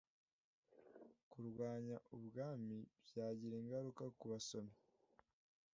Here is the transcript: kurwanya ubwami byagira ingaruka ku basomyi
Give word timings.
kurwanya 1.31 1.97
ubwami 2.15 2.79
byagira 3.07 3.55
ingaruka 3.61 4.03
ku 4.17 4.25
basomyi 4.31 4.75